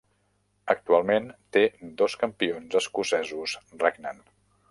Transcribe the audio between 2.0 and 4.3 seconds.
dos campions escocesos regnant.